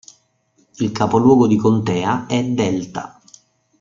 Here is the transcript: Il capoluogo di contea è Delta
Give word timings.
Il 0.79 0.91
capoluogo 0.91 1.45
di 1.45 1.57
contea 1.57 2.25
è 2.25 2.43
Delta 2.43 3.21